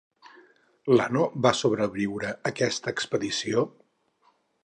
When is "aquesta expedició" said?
2.51-3.67